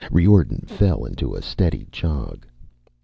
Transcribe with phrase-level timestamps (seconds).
[0.09, 2.47] Riordan fell into a steady jog.